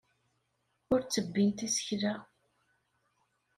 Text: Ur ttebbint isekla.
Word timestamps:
Ur 0.93 0.99
ttebbint 1.03 1.59
isekla. 1.67 2.13